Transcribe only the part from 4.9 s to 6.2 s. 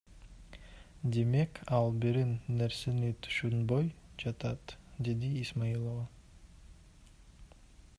деди Исмаилова.